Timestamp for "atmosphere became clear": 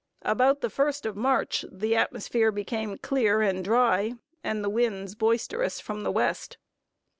1.95-3.43